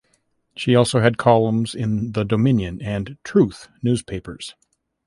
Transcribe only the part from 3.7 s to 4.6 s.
newspapers.